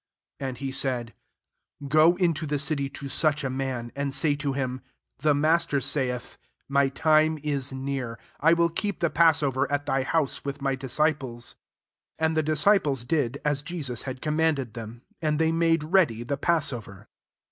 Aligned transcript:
18 0.39 0.49
And 0.49 0.57
he 0.57 0.71
said," 0.71 1.13
Gro 1.87 2.15
into 2.15 2.47
the 2.47 2.57
city 2.57 2.89
to 2.89 3.07
such 3.07 3.43
a 3.43 3.51
man, 3.51 3.91
and 3.95 4.11
say 4.15 4.35
to 4.37 4.53
him, 4.53 4.81
* 5.01 5.17
The 5.19 5.35
Master 5.35 5.79
saith, 5.79 6.39
My 6.67 6.89
time 6.89 7.37
is 7.43 7.71
near; 7.71 8.17
I 8.39 8.53
will 8.53 8.69
keep 8.69 8.99
the 8.99 9.11
passover 9.11 9.71
at 9.71 9.85
tl>y 9.85 10.03
house, 10.03 10.43
with 10.43 10.59
my 10.59 10.73
disciples.'" 10.73 11.53
19 12.19 12.25
And 12.25 12.35
the 12.35 12.51
disci 12.51 12.81
ples 12.81 13.03
did 13.03 13.39
as 13.45 13.61
Jesus 13.61 14.01
had 14.01 14.23
command 14.23 14.59
ed 14.59 14.73
them: 14.73 15.03
and 15.21 15.37
they 15.37 15.51
made 15.51 15.83
ready 15.83 16.23
the 16.23 16.35
passover. 16.37 17.07